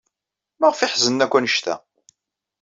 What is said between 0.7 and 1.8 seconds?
ay ḥeznen akk anect-a?